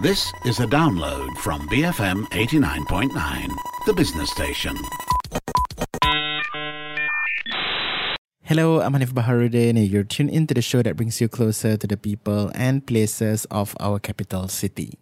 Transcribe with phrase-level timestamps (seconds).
[0.00, 3.12] This is a download from BFM 89.9,
[3.84, 4.74] the business station.
[8.40, 11.86] Hello, I'm Hanif Baharudin, and you're tuned into the show that brings you closer to
[11.86, 14.96] the people and places of our capital city.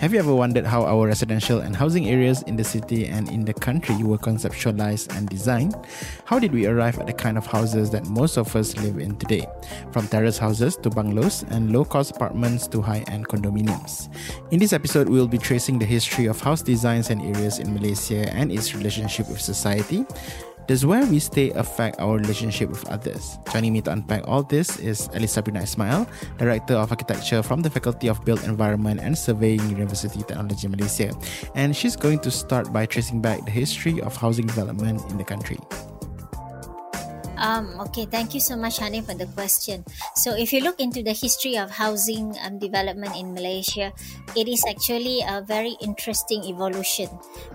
[0.00, 3.44] Have you ever wondered how our residential and housing areas in the city and in
[3.44, 5.76] the country were conceptualized and designed?
[6.24, 9.16] How did we arrive at the kind of houses that most of us live in
[9.16, 9.46] today?
[9.92, 14.08] From terrace houses to bungalows and low cost apartments to high end condominiums.
[14.50, 17.74] In this episode, we will be tracing the history of house designs and areas in
[17.74, 20.06] Malaysia and its relationship with society
[20.70, 23.40] does where we stay affect our relationship with others?
[23.52, 26.06] Joining me to unpack all this is Alice Sabrina Ismail,
[26.38, 31.10] Director of Architecture from the Faculty of Built Environment and Surveying University Technology Malaysia.
[31.56, 35.24] And she's going to start by tracing back the history of housing development in the
[35.24, 35.58] country.
[37.40, 39.80] Um, okay, thank you so much, Hani, for the question.
[40.14, 43.96] So, if you look into the history of housing um, development in Malaysia,
[44.36, 47.08] it is actually a very interesting evolution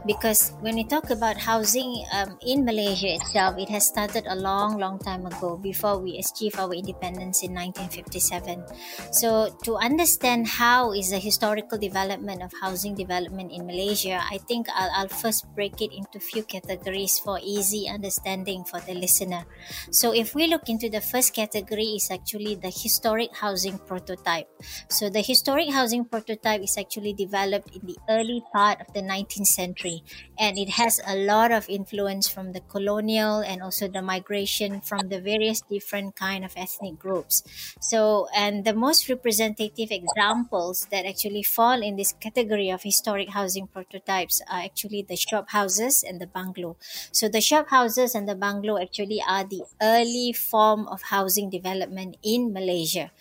[0.09, 4.81] because when we talk about housing um, in Malaysia itself, it has started a long,
[4.81, 8.66] long time ago before we achieved our independence in 1957.
[9.13, 14.66] So, to understand how is the historical development of housing development in Malaysia, I think
[14.73, 19.45] I'll, I'll first break it into few categories for easy understanding for the listener.
[19.92, 24.48] So if we look into the first category is actually the historic housing prototype.
[24.90, 29.48] So the historic housing prototype is actually developed in the early part of the 19th
[29.48, 30.03] century
[30.38, 35.09] and it has a lot of influence from the colonial and also the migration from
[35.09, 37.44] the various different kind of ethnic groups.
[37.81, 43.68] So and the most representative examples that actually fall in this category of historic housing
[43.68, 46.78] prototypes are actually the shop houses and the bungalow.
[47.12, 52.17] So the shop houses and the bungalow actually are the early form of housing development
[52.23, 53.11] in Malaysia.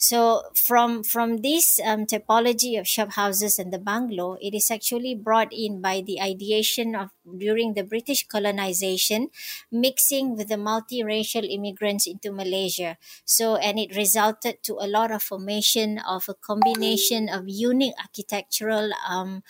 [0.00, 5.14] So from from this um, typology of shop houses and the bungalow, it is actually
[5.14, 9.28] brought in by the ideation of during the British colonization,
[9.70, 12.96] mixing with the multiracial immigrants into Malaysia.
[13.24, 18.90] So and it resulted to a lot of formation of a combination of unique architectural
[19.04, 19.42] um,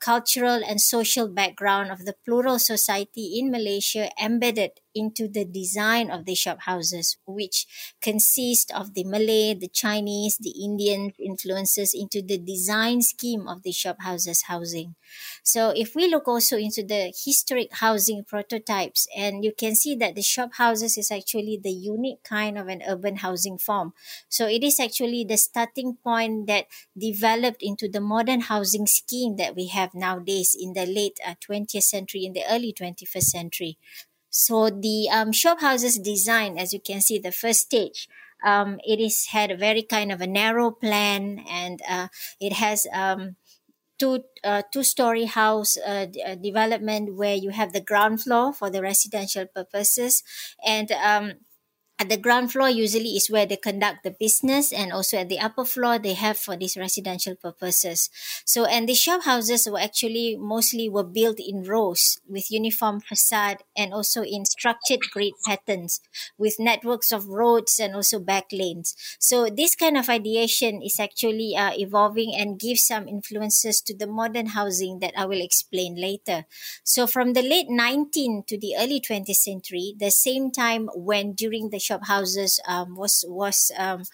[0.00, 6.24] cultural and social background of the plural society in Malaysia embedded into the design of
[6.24, 7.66] the shop houses, which
[8.02, 13.72] consist of the Malay, the Chinese, the Indian influences into the design scheme of the
[13.72, 14.94] shop houses housing.
[15.42, 20.14] So if we look also into the historic housing prototypes, and you can see that
[20.14, 23.92] the shop houses is actually the unique kind of an urban housing form.
[24.28, 26.66] So it is actually the starting point that
[26.96, 31.80] developed into the modern housing scheme that we have nowadays in the late uh, 20th
[31.80, 33.78] century, in the early 21st century.
[34.30, 38.08] So the um, shop houses design, as you can see, the first stage,
[38.44, 42.08] um, it is had a very kind of a narrow plan, and uh,
[42.40, 43.36] it has um,
[43.98, 48.70] two uh, two story house uh, uh, development where you have the ground floor for
[48.70, 50.22] the residential purposes,
[50.64, 51.32] and um,
[52.00, 55.40] at the ground floor usually is where they conduct the business and also at the
[55.40, 58.08] upper floor they have for these residential purposes.
[58.44, 63.58] So and the shop houses were actually mostly were built in rows with uniform facade
[63.76, 66.00] and also in structured grid patterns
[66.38, 68.94] with networks of roads and also back lanes.
[69.18, 74.06] So this kind of ideation is actually uh, evolving and gives some influences to the
[74.06, 76.44] modern housing that i will explain later.
[76.84, 81.70] So from the late 19th to the early 20th century the same time when during
[81.70, 84.04] the shop houses um, was was um,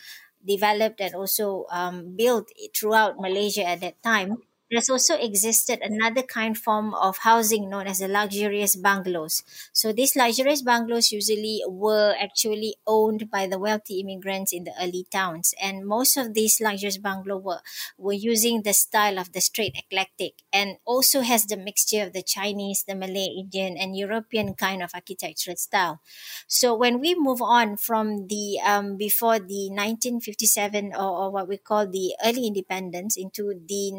[0.45, 4.39] developed and also um, built throughout Malaysia at that time.
[4.75, 9.45] There's also existed another kind form of housing known as the luxurious bungalows.
[9.73, 15.07] So these luxurious bungalows usually were actually owned by the wealthy immigrants in the early
[15.11, 15.55] towns.
[15.63, 17.61] And most of these luxurious bungalows were,
[17.97, 22.23] were using the style of the Straits eclectic and also has the mixture of the
[22.23, 26.01] Chinese, the Malay, Indian, and European kind of architectural style.
[26.47, 31.57] So when we move on from the um, before the 1957 or, or what we
[31.57, 33.93] call the early independence into the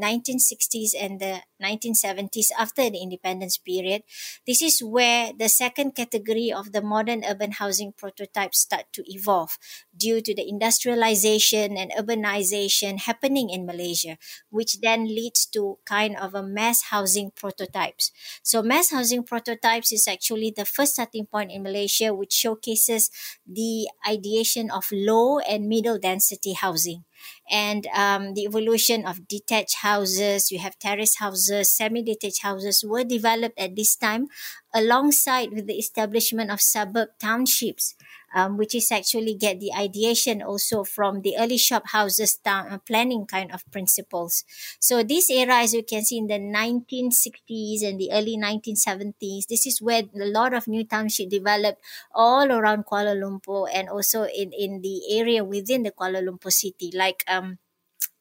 [0.69, 4.03] 1960s and the 1970s after the independence period,
[4.45, 9.57] this is where the second category of the modern urban housing prototypes start to evolve
[9.95, 14.17] due to the industrialization and urbanization happening in Malaysia,
[14.49, 18.11] which then leads to kind of a mass housing prototypes.
[18.43, 23.09] So mass housing prototypes is actually the first starting point in Malaysia, which showcases
[23.47, 27.05] the ideation of low and middle density housing
[27.49, 30.51] and um, the evolution of detached houses.
[30.51, 34.27] You have terrace houses houses, semi-detached houses were developed at this time
[34.73, 37.95] alongside with the establishment of suburb townships
[38.35, 42.77] um, which is actually get the ideation also from the early shop houses town uh,
[42.77, 44.43] planning kind of principles.
[44.79, 49.65] So this era, as you can see in the 1960s and the early 1970s, this
[49.65, 51.81] is where a lot of new township developed
[52.13, 56.91] all around Kuala Lumpur and also in, in the area within the Kuala Lumpur city,
[56.93, 57.57] like um,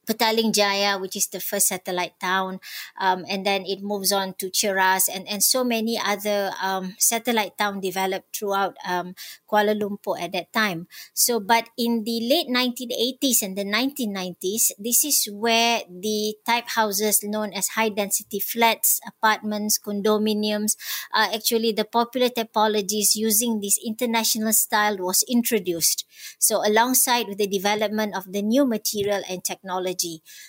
[0.06, 2.60] Petaling Jaya, which is the first satellite town,
[3.00, 7.56] um, and then it moves on to Cheras and, and so many other um, satellite
[7.58, 9.14] town developed throughout um,
[9.50, 10.86] Kuala Lumpur at that time.
[11.14, 17.20] So, but in the late 1980s and the 1990s, this is where the type houses
[17.22, 20.76] known as high density flats, apartments, condominiums,
[21.12, 26.04] uh, actually the popular typologies using this international style was introduced.
[26.38, 29.93] So, alongside with the development of the new material and technology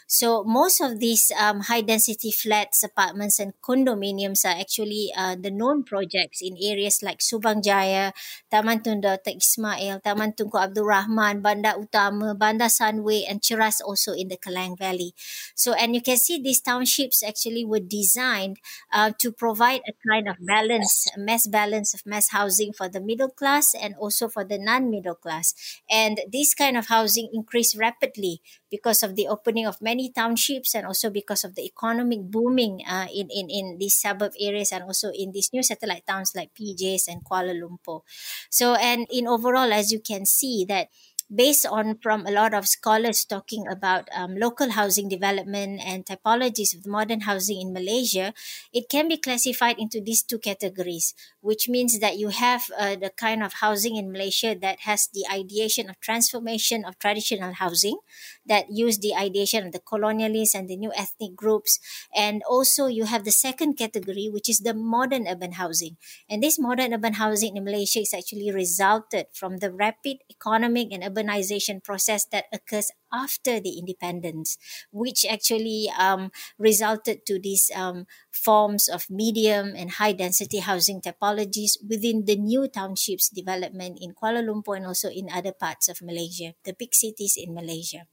[0.07, 5.51] So most of these um, high density flats, apartments, and condominiums are actually uh, the
[5.51, 8.11] known projects in areas like Subang Jaya,
[8.51, 9.31] Taman Tun Dr.
[9.35, 14.75] Ismail, Taman Tunku Abdul Rahman, Bandar Utama, Bandar Sunway, and Cheras also in the Klang
[14.75, 15.13] Valley.
[15.55, 18.57] So, and you can see these townships actually were designed
[18.91, 23.01] uh, to provide a kind of balance, a mass balance of mass housing for the
[23.01, 25.53] middle class and also for the non-middle class.
[25.89, 28.41] And this kind of housing increased rapidly
[28.75, 33.07] because of the opening of many townships and also because of the economic booming uh,
[33.13, 37.07] in, in, in these suburb areas and also in these new satellite towns like PJs
[37.07, 38.01] and Kuala Lumpur.
[38.49, 40.89] So, and in overall, as you can see that
[41.33, 46.77] based on from a lot of scholars talking about um, local housing development and typologies
[46.77, 48.33] of modern housing in Malaysia,
[48.73, 53.09] it can be classified into these two categories, which means that you have uh, the
[53.09, 57.97] kind of housing in Malaysia that has the ideation of transformation of traditional housing,
[58.45, 61.79] that use the ideation of the colonialists and the new ethnic groups,
[62.15, 65.97] and also you have the second category, which is the modern urban housing.
[66.29, 71.03] And this modern urban housing in Malaysia is actually resulted from the rapid economic and
[71.15, 74.57] urbanization process that occurs after the independence,
[74.91, 81.79] which actually um, resulted to these um, forms of medium and high density housing typologies
[81.87, 86.53] within the new townships development in Kuala Lumpur and also in other parts of Malaysia,
[86.65, 88.07] the big cities in Malaysia.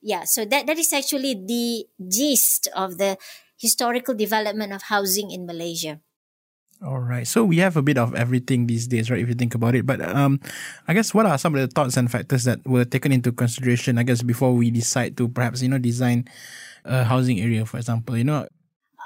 [0.00, 3.18] Yeah, so that, that is actually the gist of the
[3.58, 6.00] historical development of housing in Malaysia.
[6.84, 7.26] All right.
[7.26, 9.20] So we have a bit of everything these days, right?
[9.20, 9.86] If you think about it.
[9.86, 10.40] But um,
[10.86, 13.96] I guess what are some of the thoughts and factors that were taken into consideration,
[13.96, 16.28] I guess, before we decide to perhaps, you know, design
[16.84, 18.46] a housing area, for example, you know?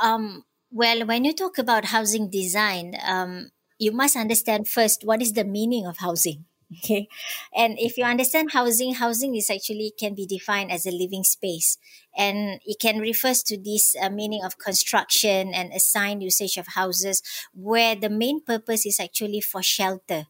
[0.02, 5.32] Um, well, when you talk about housing design, um, you must understand first what is
[5.32, 6.46] the meaning of housing
[6.78, 7.08] okay.
[7.54, 11.78] And if you understand housing housing is actually can be defined as a living space.
[12.16, 17.22] And it can refers to this uh, meaning of construction and assigned usage of houses
[17.54, 20.26] where the main purpose is actually for shelter.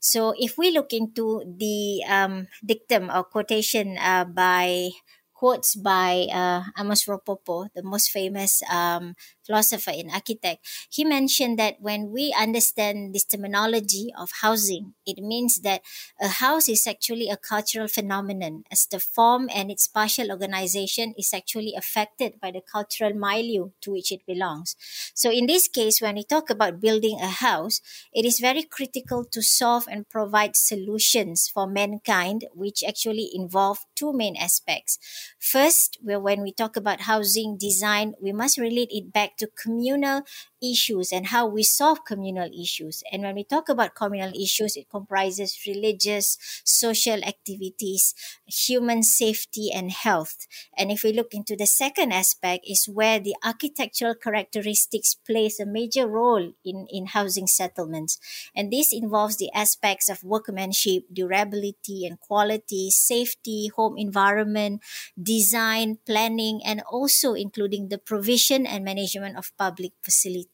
[0.00, 4.90] So if we look into the um, dictum or quotation uh, by
[5.44, 9.12] quotes by uh, Amos Rapoport, the most famous um,
[9.44, 15.60] philosopher and architect, he mentioned that when we understand this terminology of housing, it means
[15.60, 15.82] that
[16.18, 21.34] a house is actually a cultural phenomenon as the form and its spatial organization is
[21.34, 24.76] actually affected by the cultural milieu to which it belongs.
[25.12, 27.82] So in this case, when we talk about building a house,
[28.14, 34.14] it is very critical to solve and provide solutions for mankind, which actually involve two
[34.14, 34.98] main aspects.
[35.52, 40.22] First, when we talk about housing design, we must relate it back to communal
[40.72, 43.02] issues and how we solve communal issues.
[43.10, 48.14] And when we talk about communal issues, it comprises religious, social activities,
[48.46, 50.46] human safety, and health.
[50.76, 55.66] And if we look into the second aspect, is where the architectural characteristics plays a
[55.66, 58.18] major role in, in housing settlements.
[58.54, 64.82] And this involves the aspects of workmanship, durability, and quality, safety, home environment,
[65.20, 70.53] design, planning, and also including the provision and management of public facilities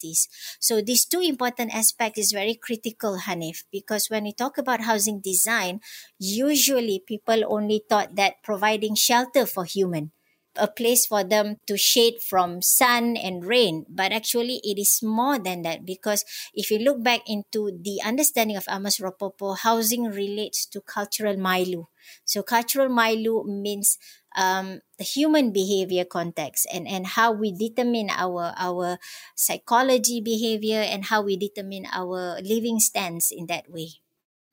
[0.61, 5.21] So these two important aspects is very critical, Hanif, because when we talk about housing
[5.21, 5.81] design,
[6.19, 10.13] usually people only thought that providing shelter for human
[10.57, 13.87] a place for them to shade from sun and rain.
[13.89, 18.57] But actually it is more than that because if you look back into the understanding
[18.57, 21.85] of Amos Rapoport housing relates to cultural milieu.
[22.25, 23.97] So cultural milieu means
[24.37, 28.99] um, the human behavior context and, and how we determine our our
[29.35, 34.01] psychology behavior and how we determine our living stance in that way.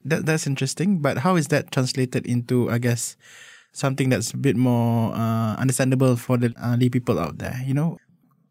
[0.04, 1.00] That that's interesting.
[1.00, 3.18] But how is that translated into I guess
[3.74, 7.62] something that's a bit more uh, understandable for the uh, lay people out there?
[7.66, 7.98] You know.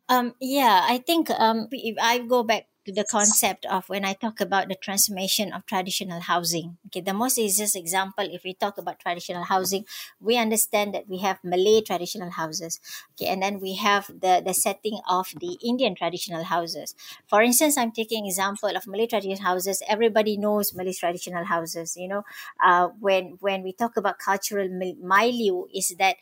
[0.08, 4.40] Um, yeah, I think um, if I go back the concept of when I talk
[4.40, 6.78] about the transformation of traditional housing.
[6.86, 9.84] Okay, the most easiest example, if we talk about traditional housing,
[10.20, 12.80] we understand that we have Malay traditional houses.
[13.12, 16.94] Okay, and then we have the, the setting of the Indian traditional houses.
[17.26, 19.82] For instance, I'm taking example of Malay traditional houses.
[19.88, 21.96] Everybody knows Malay traditional houses.
[21.96, 22.22] You know,
[22.64, 26.16] uh, when when we talk about cultural milieu, is that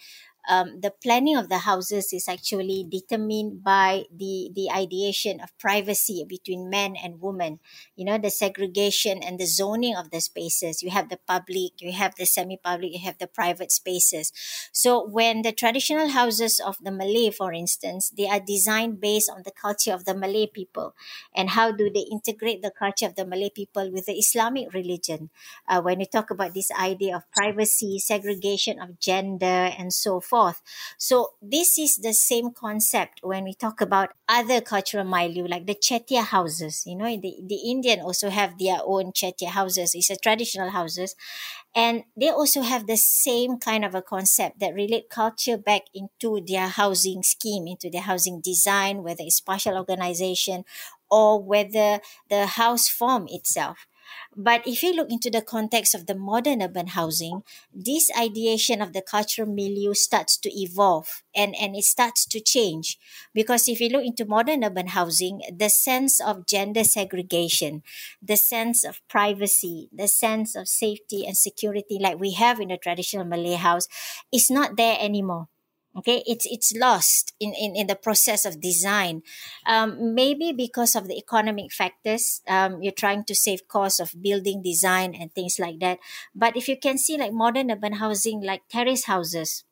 [0.48, 6.24] um, the planning of the houses is actually determined by the the ideation of privacy
[6.28, 7.60] between men and women
[7.96, 10.82] you know the segregation and the zoning of the spaces.
[10.82, 14.32] You have the public you have the semi-public you have the private spaces.
[14.72, 19.42] So when the traditional houses of the malay for instance they are designed based on
[19.44, 20.94] the culture of the malay people.
[21.34, 25.30] And how do they integrate the culture of the malay people with the islamic religion?
[25.68, 30.33] Uh, when you talk about this idea of privacy segregation of gender and so forth
[30.34, 30.60] forth.
[30.98, 35.76] So this is the same concept when we talk about other cultural milieu, like the
[35.86, 36.82] Chettiar houses.
[36.86, 39.94] You know, the, the Indian also have their own Chettiar houses.
[39.94, 41.14] It's a traditional houses.
[41.74, 46.40] And they also have the same kind of a concept that relate culture back into
[46.44, 50.64] their housing scheme, into their housing design, whether it's spatial organization
[51.10, 53.86] or whether the house form itself.
[54.36, 57.42] But if you look into the context of the modern urban housing,
[57.72, 62.98] this ideation of the cultural milieu starts to evolve and, and it starts to change.
[63.32, 67.82] Because if you look into modern urban housing, the sense of gender segregation,
[68.22, 72.78] the sense of privacy, the sense of safety and security like we have in a
[72.78, 73.88] traditional Malay house
[74.32, 75.48] is not there anymore
[75.96, 76.22] okay?
[76.26, 79.22] It's it's lost in, in, in the process of design.
[79.66, 84.62] Um, maybe because of the economic factors um, you're trying to save costs of building
[84.62, 85.98] design and things like that.
[86.34, 89.64] But if you can see like modern urban housing like terrace houses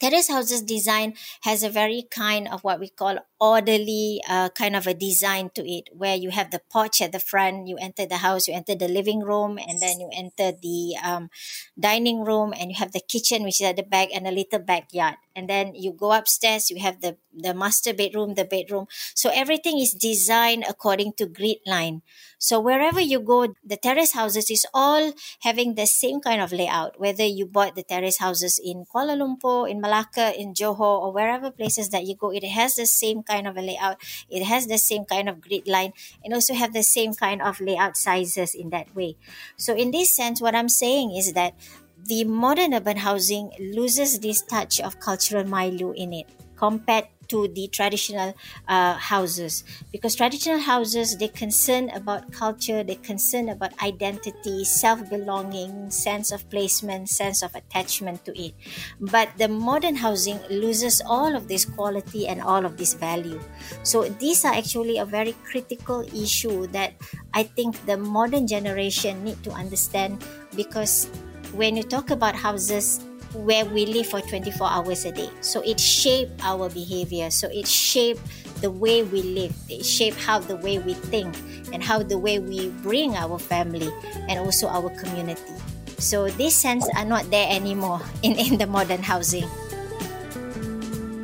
[0.00, 4.86] terrace houses design has a very kind of what we call orderly uh, kind of
[4.86, 8.18] a design to it where you have the porch at the front you enter the
[8.18, 11.30] house you enter the living room and then you enter the um,
[11.78, 14.58] dining room and you have the kitchen which is at the back and a little
[14.58, 15.16] backyard.
[15.34, 18.86] And then you go upstairs you have the the master bedroom the bedroom.
[19.14, 22.02] So everything is designed according to grid line.
[22.38, 26.98] So wherever you go the terrace houses is all having the same kind of layout
[27.00, 31.50] whether you bought the terrace houses in kuala lumpur in malacca in johor or wherever
[31.50, 34.02] places that you go it has the same kind of a layout.
[34.28, 35.92] It has the same kind of grid line
[36.24, 39.16] and also have the same kind of layout sizes in that way.
[39.56, 41.54] So in this sense what i'm saying is that
[42.10, 47.68] the modern urban housing loses this touch of cultural milieu in it compared to the
[47.68, 48.34] traditional
[48.68, 49.64] uh, houses.
[49.92, 57.08] Because traditional houses they concern about culture they concern about identity self-belonging sense of placement
[57.08, 58.54] sense of attachment to it.
[59.00, 63.40] But the modern housing loses all of this quality and all of this value.
[63.82, 66.94] So these are actually a very critical issue that
[67.34, 70.24] i think the modern generation need to understand.
[70.56, 71.06] Because
[71.54, 73.00] when you talk about houses
[73.34, 75.30] where we live for 24 hours a day.
[75.40, 77.30] So it shaped our behavior.
[77.30, 78.20] So it shaped
[78.60, 79.54] the way we live.
[79.68, 81.36] It shaped how the way we think
[81.72, 83.90] and how the way we bring our family
[84.28, 85.42] and also our community.
[85.98, 89.48] So these sense are not there anymore in, in the modern housing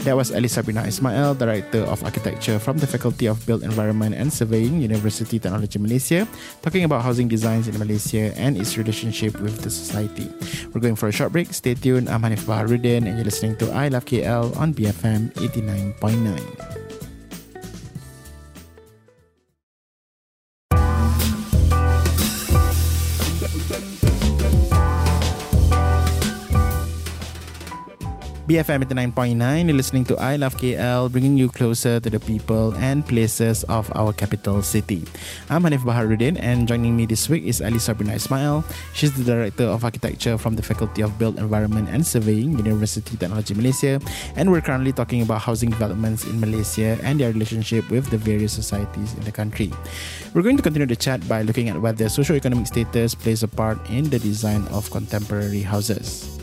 [0.07, 4.33] that was Ali Sabrina Ismail, Director of Architecture from the Faculty of Built Environment and
[4.33, 6.31] Surveying, University Technology Malaysia,
[6.63, 10.31] talking about housing designs in Malaysia and its relationship with the society.
[10.71, 11.51] We're going for a short break.
[11.51, 12.09] Stay tuned.
[12.09, 16.86] I'm Hanif Baharudin and you're listening to I Love KL on BFM 89.9.
[28.47, 33.03] BFM 89.9, you're listening to I Love KL, bringing you closer to the people and
[33.03, 35.03] places of our capital city.
[35.51, 38.63] I'm Hanif Baharudin, and joining me this week is Alice Sabrina Ismail.
[38.95, 43.51] She's the Director of Architecture from the Faculty of Built Environment and Surveying, University Technology
[43.51, 43.99] Malaysia,
[44.39, 48.53] and we're currently talking about housing developments in Malaysia and their relationship with the various
[48.53, 49.75] societies in the country.
[50.35, 53.83] We're going to continue the chat by looking at whether socioeconomic status plays a part
[53.91, 56.37] in the design of contemporary houses.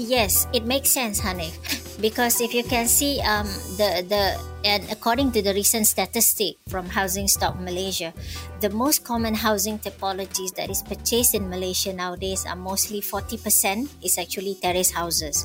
[0.00, 1.52] Yes, it makes sense, Hanif.
[2.00, 3.44] Because if you can see, um,
[3.76, 8.16] the the and according to the recent statistic from Housing Stock Malaysia,
[8.64, 13.92] the most common housing typologies that is purchased in Malaysia nowadays are mostly forty percent
[14.00, 15.44] is actually terrace houses,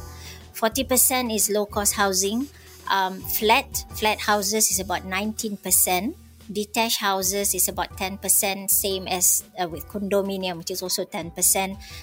[0.56, 2.48] forty percent is low cost housing,
[2.88, 3.68] um, flat
[4.00, 6.16] flat houses is about nineteen percent
[6.52, 11.34] detached houses is about 10%, same as uh, with condominium, which is also 10%.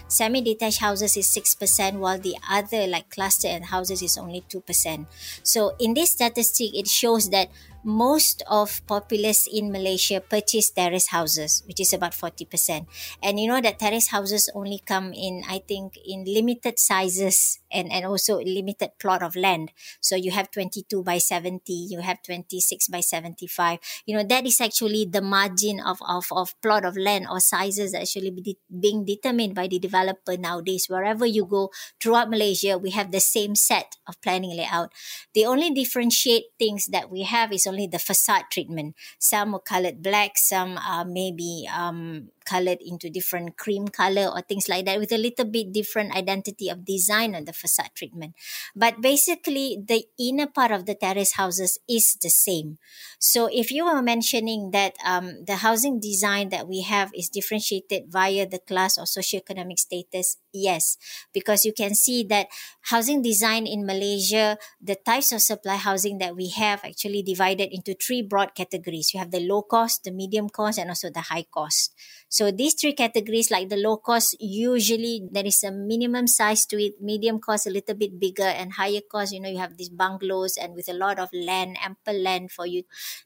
[0.08, 5.06] Semi detached houses is 6%, while the other, like cluster and houses, is only 2%.
[5.42, 7.50] So, in this statistic, it shows that
[7.84, 12.86] most of populace in Malaysia purchase terrace houses, which is about 40%.
[13.22, 17.90] And you know that terrace houses only come in, I think, in limited sizes and,
[17.92, 19.72] and also limited plot of land.
[20.00, 23.78] So you have 22 by 70, you have 26 by 75.
[24.06, 27.94] You know, that is actually the margin of, of, of plot of land or sizes
[27.94, 30.86] actually be, being determined by the developer nowadays.
[30.88, 34.92] Wherever you go throughout Malaysia, we have the same set of planning layout.
[35.34, 38.94] The only differentiate things that we have is only the facade treatment.
[39.18, 44.68] Some are colored black, some are maybe um, colored into different cream color or things
[44.68, 48.34] like that with a little bit different identity of design on the facade treatment.
[48.74, 52.78] But basically, the inner part of the terrace houses is the same.
[53.18, 58.10] So if you were mentioning that um, the housing design that we have is differentiated
[58.10, 60.96] via the class or socioeconomic status, yes,
[61.32, 62.48] because you can see that
[62.92, 67.94] housing design in Malaysia, the types of supply housing that we have actually divided into
[67.94, 69.12] three broad categories.
[69.14, 71.94] You have the low cost, the medium cost, and also the high cost.
[72.28, 76.82] So these three categories, like the low cost, usually there is a minimum size to
[76.82, 79.90] it, medium cost a little bit bigger, and higher cost, you know, you have these
[79.90, 82.84] bungalows and with a lot of land, ample land for you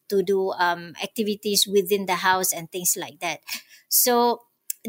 [0.08, 3.40] to do um, activities within the house and things like that.
[3.88, 4.42] So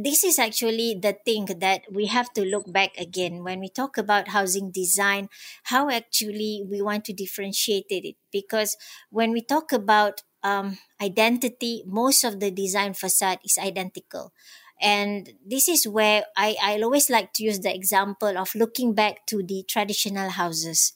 [0.04, 3.98] this is actually the thing that we have to look back again when we talk
[3.98, 5.30] about housing design
[5.64, 8.78] how actually we want to differentiate it because
[9.10, 14.32] when we talk about um, identity, most of the design facade is identical.
[14.80, 19.26] And this is where I, I always like to use the example of looking back
[19.28, 20.94] to the traditional houses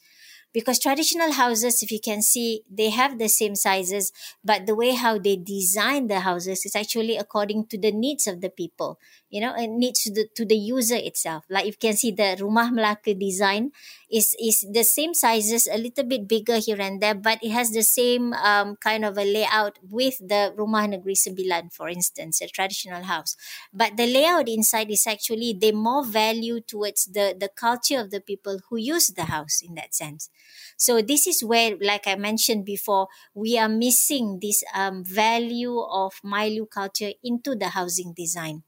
[0.54, 4.12] because traditional houses if you can see they have the same sizes
[4.44, 8.42] but the way how they design the houses is actually according to the needs of
[8.42, 9.00] the people
[9.32, 11.46] you know it needs to the, to the user itself.
[11.50, 13.72] Like you can see the rumah melaka design
[14.12, 17.72] is is the same sizes a little bit bigger here and there but it has
[17.72, 22.48] the same um, kind of a layout with the rumah negeri sembilan for instance a
[22.52, 23.36] traditional house.
[23.74, 28.20] But the layout inside is actually they more value towards the the culture of the
[28.22, 30.30] people who use the house in that sense.
[30.78, 36.14] So this is where, like I mentioned before, we are missing this um, value of
[36.26, 38.64] Melayu culture into the housing design.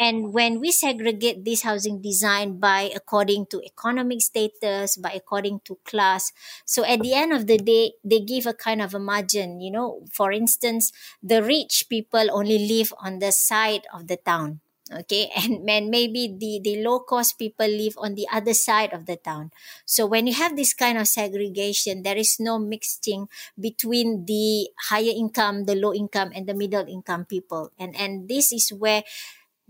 [0.00, 5.76] And when we segregate this housing design by according to economic status, by according to
[5.84, 6.32] class,
[6.64, 9.60] so at the end of the day, they give a kind of a margin.
[9.60, 10.90] You know, for instance,
[11.22, 14.60] the rich people only live on the side of the town
[14.92, 15.30] okay?
[15.36, 19.16] And, and maybe the the low cost people live on the other side of the
[19.16, 19.50] town.
[19.86, 25.14] So when you have this kind of segregation there is no mixing between the higher
[25.14, 27.70] income the low income and the middle income people.
[27.78, 29.02] And and this is where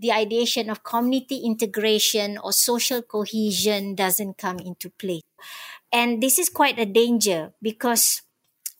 [0.01, 5.21] the ideation of community integration or social cohesion doesn't come into play
[5.93, 8.21] and this is quite a danger because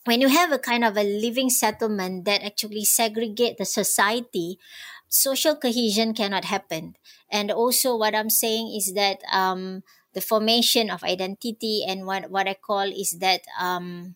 [0.05, 4.57] when you have a kind of a living settlement that actually segregate the society
[5.11, 6.95] social cohesion cannot happen.
[7.29, 12.47] And also, what I'm saying is that um, the formation of identity and what, what
[12.47, 14.15] I call is that um,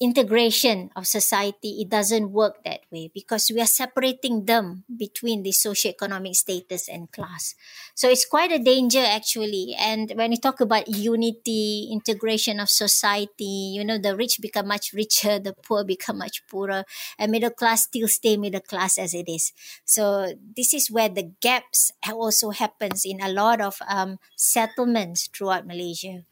[0.00, 5.50] integration of society, it doesn't work that way because we are separating them between the
[5.52, 7.54] socioeconomic status and class.
[7.94, 9.76] So it's quite a danger actually.
[9.78, 14.94] And when you talk about unity, integration of society, you know, the rich become much
[14.94, 16.84] richer, the poor become much poorer,
[17.18, 19.52] and middle class still stay middle class as it is.
[19.84, 25.66] So this is where the gaps also happens in a lot of um, settlements throughout
[25.66, 26.24] Malaysia.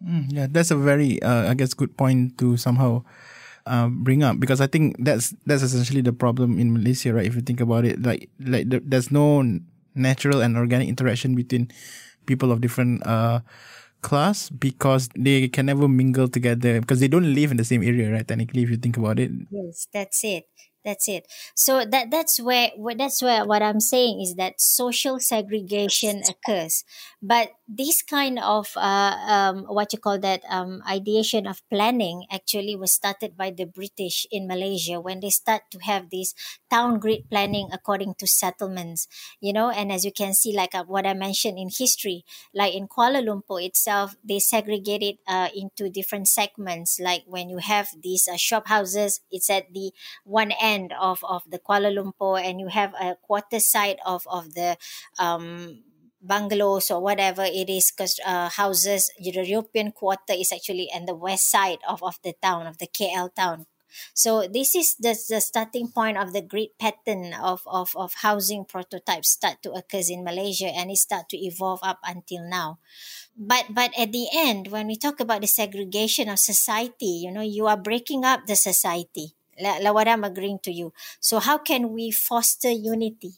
[0.00, 3.04] Mm, yeah, that's a very, uh, I guess, good point to somehow
[3.66, 7.26] uh, bring up because I think that's that's essentially the problem in Malaysia, right?
[7.26, 9.44] If you think about it, like like the, there's no
[9.94, 11.68] natural and organic interaction between
[12.24, 13.40] people of different uh,
[14.00, 18.10] class because they can never mingle together because they don't live in the same area,
[18.10, 18.26] right?
[18.26, 19.30] Technically, if you think about it.
[19.50, 20.48] Yes, that's it
[20.84, 26.22] that's it so that that's where that's where what i'm saying is that social segregation
[26.28, 26.84] occurs
[27.22, 32.74] but this kind of uh, um, what you call that um, ideation of planning actually
[32.74, 36.34] was started by the british in malaysia when they start to have this
[36.68, 39.06] town grid planning according to settlements
[39.40, 39.70] you know?
[39.70, 43.22] And as you can see like uh, what i mentioned in history like in kuala
[43.22, 46.98] lumpur itself they segregated uh, into different segments.
[47.00, 49.92] Like when you have these uh, shop houses it's at the
[50.24, 54.26] one end end of, of the Kuala Lumpur and you have a quarter side of,
[54.30, 54.76] of the
[55.18, 55.82] um,
[56.20, 61.14] bungalows or whatever it is because uh, houses the European quarter is actually on the
[61.14, 63.66] west side of, of the town of the KL town
[64.14, 68.64] So this is the, the starting point of the great pattern of, of, of housing
[68.64, 72.78] prototypes start to occur in Malaysia and it start to evolve up until now.
[73.36, 77.42] But but at the end, when we talk about the segregation of society, you know,
[77.42, 79.34] you are breaking up the society.
[79.60, 80.92] Like what I'm agreeing to you.
[81.20, 83.34] So how can we foster unity?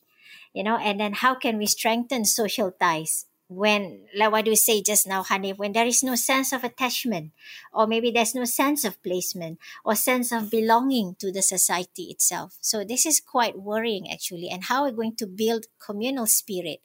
[0.52, 3.26] You know, and then how can we strengthen social ties?
[3.54, 7.32] when like what you say just now honey when there is no sense of attachment
[7.72, 12.56] or maybe there's no sense of placement or sense of belonging to the society itself
[12.60, 16.80] so this is quite worrying actually and how we're going to build communal spirit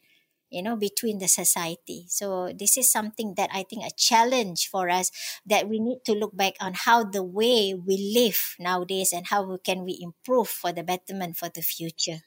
[0.49, 4.89] you know between the society so this is something that i think a challenge for
[4.89, 5.11] us
[5.45, 9.57] that we need to look back on how the way we live nowadays and how
[9.63, 12.23] can we improve for the betterment for the future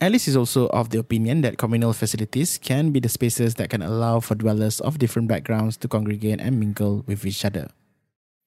[0.00, 3.82] Alice is also of the opinion that communal facilities can be the spaces that can
[3.82, 7.66] allow for dwellers of different backgrounds to congregate and mingle with each other.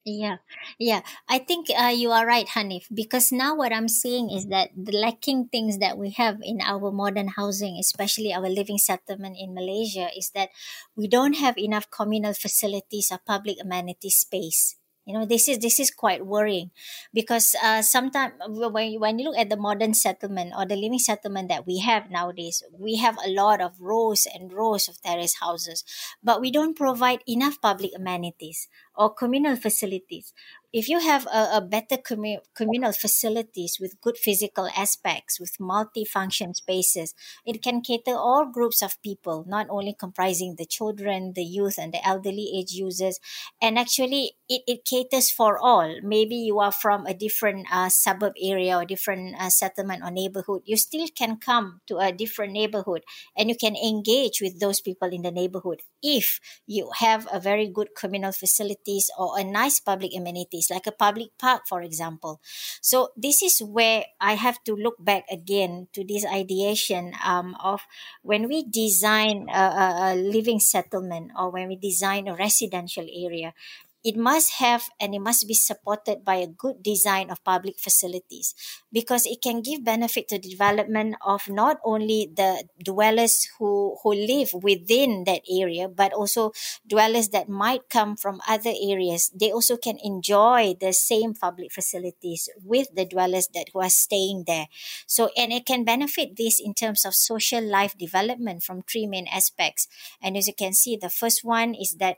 [0.04, 0.42] Yeah,
[0.80, 1.02] yeah.
[1.28, 4.96] I think uh, you are right, Hanif, because now what I'm seeing is that the
[4.96, 10.08] lacking things that we have in our modern housing, especially our living settlement in Malaysia,
[10.16, 10.48] is that
[10.96, 15.80] we don't have enough communal facilities or public amenity space you know this is this
[15.80, 16.70] is quite worrying
[17.12, 21.48] because uh, sometimes when, when you look at the modern settlement or the living settlement
[21.48, 25.84] that we have nowadays we have a lot of rows and rows of terrace houses
[26.22, 30.32] but we don't provide enough public amenities or communal facilities
[30.72, 36.54] if you have a, a better commu- communal facilities with good physical aspects with multi-function
[36.54, 41.78] spaces it can cater all groups of people not only comprising the children the youth
[41.78, 43.18] and the elderly age users.
[43.60, 46.00] And actually it, it caters for all.
[46.02, 50.62] Maybe you are from a different uh, suburb area or different uh, settlement or neighborhood
[50.64, 53.02] you still can come to a different neighborhood
[53.36, 55.80] and you can engage with those people in the neighborhood.
[56.02, 60.92] If you have a very good communal facilities or a nice public amenities like a
[60.92, 62.40] public park, for example.
[62.80, 67.82] So this is where I have to look back again to this ideation um, of
[68.22, 73.54] when we design a, a, a living settlement or when we design a residential area,
[74.04, 78.54] it must have and it must be supported by a good design of public facilities
[78.92, 84.12] because it can give benefit to the development of not only the dwellers who, who
[84.12, 86.52] live within that area but also
[86.86, 89.30] dwellers that might come from other areas.
[89.38, 94.44] They also can enjoy the same public facilities with the dwellers that who are staying
[94.46, 94.66] there.
[95.06, 99.26] So and it can benefit this in terms of social life development from three main
[99.28, 99.88] aspects.
[100.20, 102.16] And as you can see the first one is that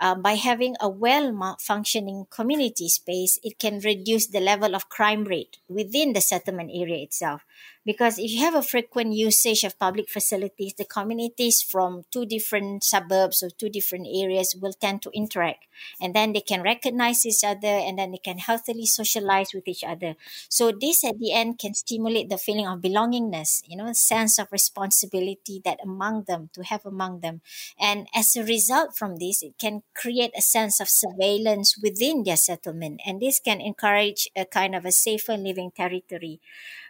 [0.00, 5.24] uh, by having a well functioning community space, it can reduce the level of crime
[5.24, 7.44] rate within the settlement area itself.
[7.84, 12.84] Because if you have a frequent usage of public facilities, the communities from two different
[12.84, 15.64] suburbs or two different areas will tend to interact.
[16.00, 19.84] And then they can recognize each other and then they can healthily socialize with each
[19.84, 20.16] other.
[20.48, 24.48] So this at the end can stimulate the feeling of belongingness, you know, sense of
[24.52, 27.40] responsibility that among them, to have among them.
[27.78, 32.36] And as a result from this, it can create a sense of surveillance within their
[32.36, 33.00] settlement.
[33.06, 36.40] And this can encourage a kind of a safer living territory.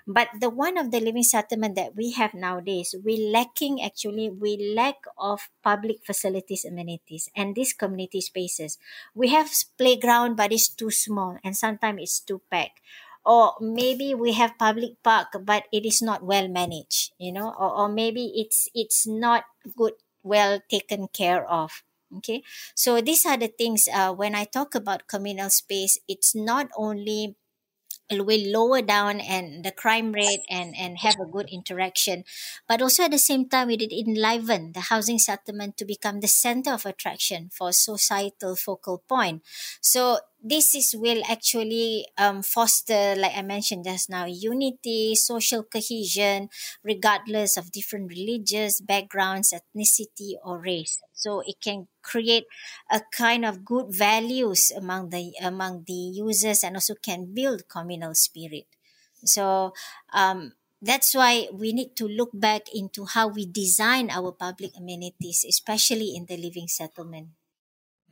[0.09, 4.57] But the one of the living settlement that we have nowadays, we lacking actually, we
[4.75, 8.79] lack of public facilities, amenities, and these community spaces.
[9.15, 12.81] We have playground, but it's too small, and sometimes it's too packed.
[13.25, 17.85] Or maybe we have public park, but it is not well managed, you know, or,
[17.85, 19.45] or maybe it's it's not
[19.77, 19.93] good,
[20.23, 21.85] well taken care of
[22.17, 22.43] okay
[22.75, 27.37] so these are the things uh, when i talk about communal space it's not only
[28.13, 32.25] will lower down and the crime rate and and have a good interaction.
[32.67, 36.29] But also at the same time it did enliven the housing settlement to become the
[36.29, 39.43] center of attraction for societal focal point.
[39.81, 46.49] So this is will actually um, foster like i mentioned just now unity social cohesion
[46.83, 50.99] regardless of different religious backgrounds ethnicity or race.
[51.13, 52.45] So it can create
[52.91, 58.15] a kind of good values among the among the users and also can build communal
[58.15, 58.67] spirit.
[59.25, 59.73] So
[60.13, 65.45] um, that's why we need to look back into how we design our public amenities
[65.49, 67.35] especially in the living settlement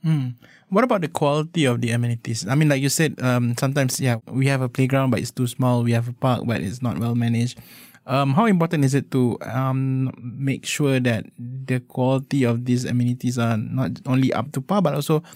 [0.07, 0.39] Hmm.
[0.71, 2.47] What about the quality of the amenities?
[2.47, 5.49] I mean, like you said, um, sometimes yeah, we have a playground, but it's too
[5.49, 5.83] small.
[5.83, 7.59] We have a park, but it's not well managed.
[8.07, 13.37] Um, how important is it to um make sure that the quality of these amenities
[13.37, 15.27] are not only up to par, but also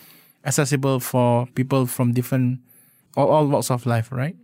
[0.47, 2.63] accessible for people from different
[3.17, 4.37] all, all walks of life, right?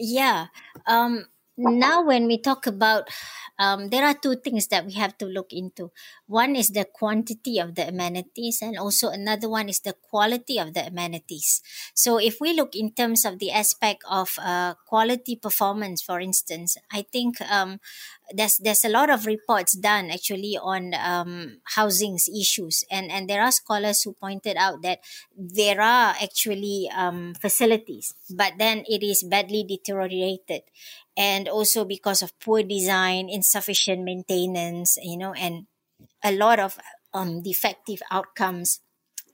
[0.00, 0.48] Yeah.
[0.88, 1.28] Um
[1.60, 3.12] now when we talk about
[3.60, 5.92] um, there are two things that we have to look into.
[6.26, 10.72] One is the quantity of the amenities, and also another one is the quality of
[10.72, 11.60] the amenities.
[11.94, 16.78] So, if we look in terms of the aspect of uh, quality performance, for instance,
[16.90, 17.80] I think um,
[18.32, 23.42] there's there's a lot of reports done actually on um, housing's issues, and and there
[23.42, 25.00] are scholars who pointed out that
[25.36, 30.62] there are actually um, facilities, but then it is badly deteriorated
[31.16, 35.66] and also because of poor design, insufficient maintenance, you know, and
[36.22, 36.78] a lot of
[37.12, 38.80] um, defective outcomes.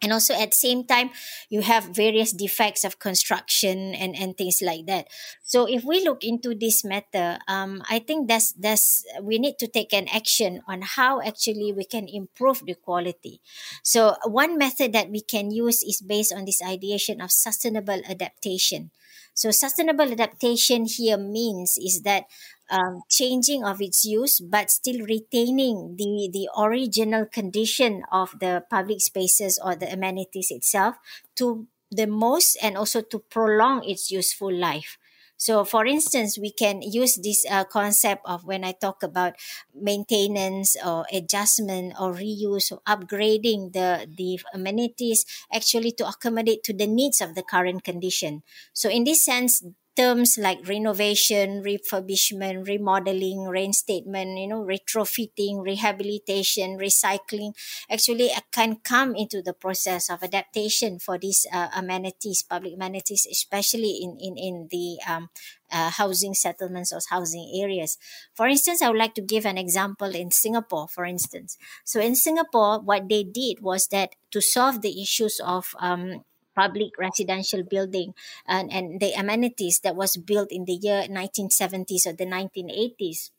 [0.03, 1.11] And also at the same time,
[1.49, 5.09] you have various defects of construction and, and things like that.
[5.43, 9.67] So if we look into this matter, um, I think that's that's we need to
[9.67, 13.41] take an action on how actually we can improve the quality.
[13.83, 18.91] So one method that we can use is based on this ideation of sustainable adaptation.
[19.37, 22.25] So sustainable adaptation here means is that
[22.71, 29.01] um, changing of its use, but still retaining the the original condition of the public
[29.01, 30.97] spaces or the amenities itself
[31.37, 34.99] to the most, and also to prolong its useful life.
[35.37, 39.35] So, for instance, we can use this uh, concept of when I talk about
[39.75, 46.87] maintenance or adjustment or reuse or upgrading the, the amenities actually to accommodate to the
[46.87, 48.43] needs of the current condition.
[48.73, 49.63] So, in this sense,
[49.97, 57.55] terms like renovation, refurbishment, remodeling, reinstatement, you know, retrofitting, rehabilitation, recycling,
[57.91, 63.99] actually can come into the process of adaptation for these uh, amenities, public amenities, especially
[64.03, 65.29] in in in the um,
[65.71, 67.99] uh, housing settlements or housing areas.
[68.35, 71.57] For instance, I would like to give an example in Singapore, for instance.
[71.85, 76.25] So in Singapore, what they did was that to solve the issues of um,
[76.57, 78.15] public residential building
[78.47, 83.31] and, and the amenities that was built in the year 1970s or the 1980s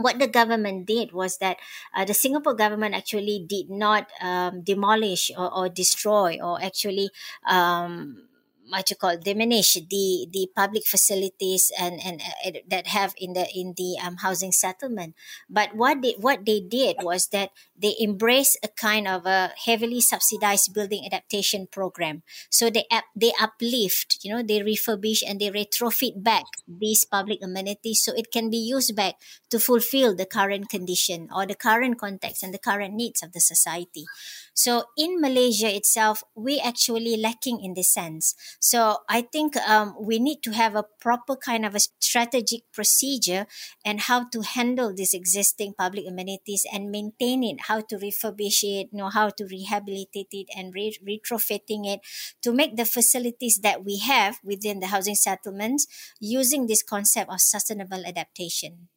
[0.00, 1.58] what the government did was that
[1.94, 7.10] uh, the Singapore government actually did not um, demolish or, or, destroy or actually
[7.46, 8.29] um,
[8.70, 13.46] what you call diminish the the public facilities and and uh, that have in the
[13.54, 15.14] in the um, housing settlement.
[15.48, 20.00] But what they what they did was that they embrace a kind of a heavily
[20.00, 22.22] subsidized building adaptation program.
[22.50, 27.42] So they up, they uplift you know they refurbish and they retrofit back these public
[27.42, 29.14] amenities so it can be used back
[29.50, 33.40] to fulfill the current condition or the current context and the current needs of the
[33.40, 34.06] society.
[34.54, 38.34] So in Malaysia itself, we actually lacking in this sense.
[38.60, 43.46] So I think um, we need to have a proper kind of a strategic procedure
[43.84, 48.92] and how to handle these existing public amenities and maintain it, how to refurbish it,
[48.92, 52.00] you know, how to rehabilitate it and re- retrofitting it
[52.42, 55.86] to make the facilities that we have within the housing settlements
[56.20, 58.88] using this concept of sustainable adaptation.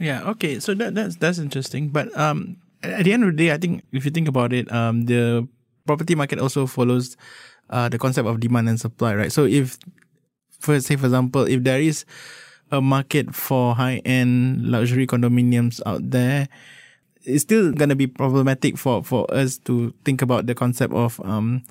[0.00, 0.24] Yeah.
[0.30, 0.58] Okay.
[0.58, 1.90] So that that's that's interesting.
[1.90, 4.72] But um, at the end of the day, I think if you think about it,
[4.72, 5.46] um, the
[5.86, 7.16] property market also follows
[7.70, 9.32] uh, the concept of demand and supply, right?
[9.32, 9.78] So if,
[10.60, 12.04] for say for example, if there is
[12.70, 16.48] a market for high end luxury condominiums out there,
[17.24, 21.62] it's still gonna be problematic for for us to think about the concept of um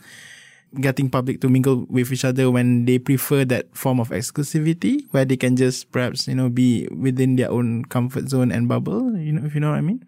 [0.82, 5.24] getting public to mingle with each other when they prefer that form of exclusivity where
[5.24, 9.32] they can just perhaps you know be within their own comfort zone and bubble you
[9.32, 10.04] know if you know what i mean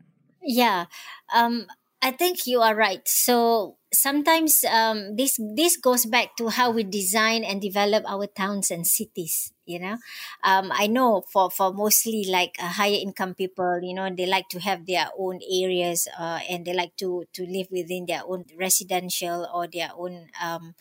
[0.45, 0.85] yeah,
[1.33, 1.65] um,
[2.01, 3.01] I think you are right.
[3.07, 8.69] So sometimes um, this this goes back to how we design and develop our towns
[8.71, 9.51] and cities.
[9.65, 9.97] You know,
[10.43, 14.47] um, I know for for mostly like uh, higher income people, you know, they like
[14.49, 18.45] to have their own areas, uh, and they like to to live within their own
[18.55, 20.75] residential or their own um,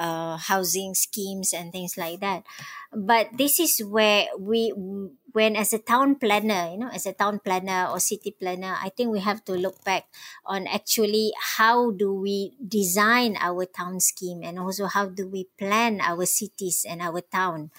[0.00, 2.42] uh, housing schemes and things like that.
[2.90, 4.72] But this is where we,
[5.32, 8.88] when as a town planner, you know, as a town planner or city planner, I
[8.88, 10.08] think we have to look back
[10.44, 16.00] on actually how do we design our town scheme and also how do we plan
[16.00, 17.70] our cities and our town.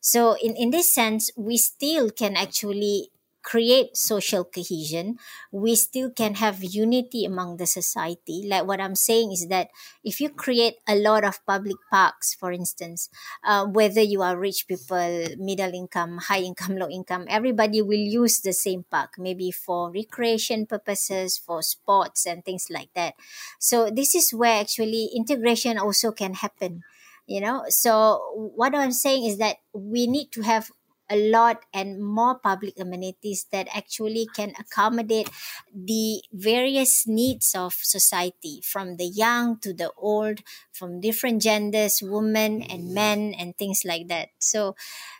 [0.00, 3.10] So in, in this sense, we still can actually
[3.46, 8.42] create social cohesion, we still can have unity among the society.
[8.42, 9.70] Like what I'm saying is that
[10.02, 13.08] if you create a lot of public parks, for instance,
[13.46, 18.40] uh, whether you are rich people, middle income, high income, low income, everybody will use
[18.40, 23.14] the same park, maybe for recreation purposes, for sports and things like that.
[23.60, 26.82] So this is where actually integration also can happen
[27.26, 28.22] you know so
[28.54, 30.70] what i'm saying is that we need to have
[31.10, 35.30] a lot and more public amenities that actually can accommodate
[35.72, 40.40] the various needs of society from the young to the old
[40.72, 44.28] from different genders women and men and things like that.
[44.38, 44.74] So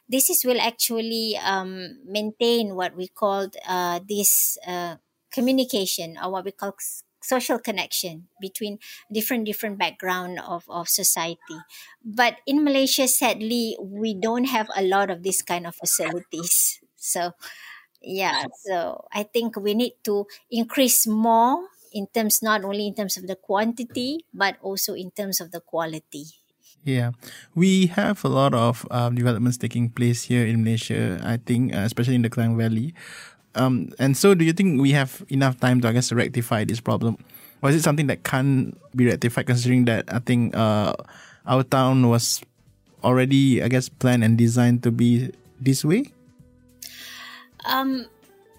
[0.09, 4.96] this is will actually um, maintain what we called uh, this uh,
[5.33, 6.75] communication or what we call
[7.27, 8.79] social connection between
[9.11, 11.59] different different background of, of society
[12.05, 17.33] but in malaysia sadly we don't have a lot of this kind of facilities so
[18.01, 23.17] yeah so i think we need to increase more in terms not only in terms
[23.17, 26.25] of the quantity but also in terms of the quality
[26.87, 27.19] yeah,
[27.51, 31.19] we have a lot of um, developments taking place here in Malaysia.
[31.19, 32.95] I think, uh, especially in the Klang Valley.
[33.57, 36.81] Um, and so, do you think we have enough time to, I guess, rectify this
[36.81, 37.19] problem,
[37.62, 39.47] or is it something that can't be rectified?
[39.47, 40.95] Considering that I think uh,
[41.47, 42.42] our town was
[43.03, 46.12] already, I guess, planned and designed to be this way.
[47.64, 48.07] Um,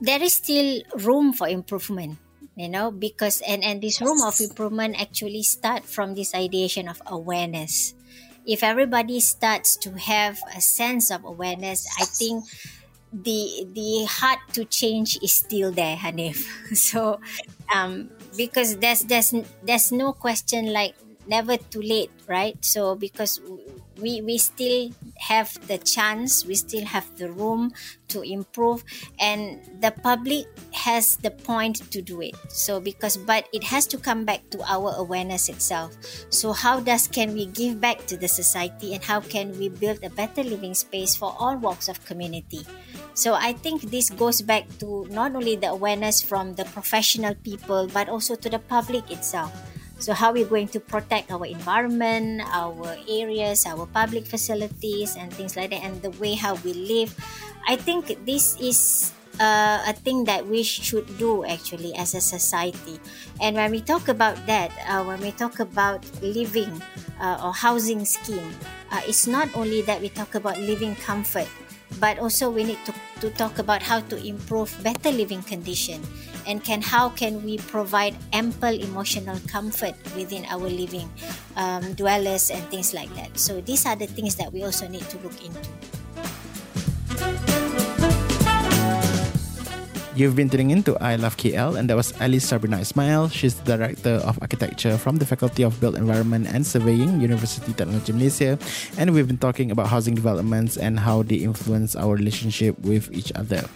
[0.02, 2.18] there is still room for improvement
[2.58, 7.02] you know because and and this room of improvement actually start from this ideation of
[7.06, 7.94] awareness
[8.46, 12.44] if everybody starts to have a sense of awareness i think
[13.24, 16.46] the the heart to change is still there hanif.
[16.76, 17.20] So
[17.74, 20.96] um because there's there's there's no question like
[21.28, 22.56] never too late right?
[22.64, 23.40] So because
[23.98, 27.72] we we still have the chance we still have the room
[28.10, 28.84] to improve
[29.20, 32.36] and the public has the point to do it.
[32.50, 35.98] So because but it has to come back to our awareness itself.
[36.30, 40.04] So how does can we give back to the society and how can we build
[40.04, 42.62] a better living space for all walks of community
[43.18, 47.90] so i think this goes back to not only the awareness from the professional people
[47.90, 49.50] but also to the public itself
[49.98, 55.58] so, how we're going to protect our environment, our areas, our public facilities, and things
[55.58, 57.18] like that, and the way how we live.
[57.68, 63.00] I think this is uh, a thing that we should do actually as a society.
[63.42, 66.82] And when we talk about that, uh, when we talk about living
[67.20, 68.54] uh, or housing scheme,
[68.92, 71.50] uh, it's not only that we talk about living comfort,
[72.00, 76.02] but also we need to, to talk about how to improve better living condition
[76.46, 81.10] and can how can we provide ample emotional comfort within our living
[81.56, 83.38] um, dwellers and things like that.
[83.38, 87.67] So these are the things that we also need to look into
[90.18, 93.30] You've been tuning into I Love KL, and that was Alice Sabrina Ismail.
[93.30, 98.14] She's the Director of Architecture from the Faculty of Built Environment and Surveying, University Technology
[98.14, 98.58] Malaysia.
[98.98, 103.32] And we've been talking about housing developments and how they influence our relationship with each
[103.38, 103.70] other.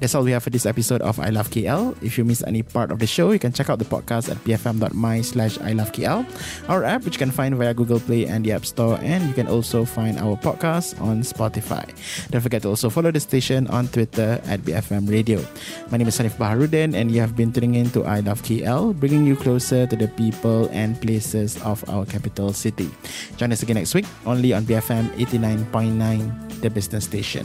[0.00, 1.92] That's all we have for this episode of I Love KL.
[2.00, 4.40] If you miss any part of the show, you can check out the podcast at
[4.48, 6.24] bfm.my slash I Love KL,
[6.72, 9.34] our app, which you can find via Google Play and the App Store, and you
[9.36, 11.84] can also find our podcast on Spotify.
[12.32, 15.44] Don't forget to also follow the station on Twitter at BFM Radio.
[15.92, 18.96] My name is Hanif Baharudin, and you have been tuning in to I Love KL,
[18.96, 22.88] bringing you closer to the people and places of our capital city.
[23.36, 27.44] Join us again next week, only on BFM 89.9, the business station.